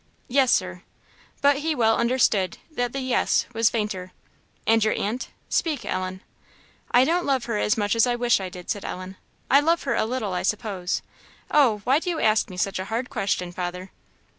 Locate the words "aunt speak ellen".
4.97-6.21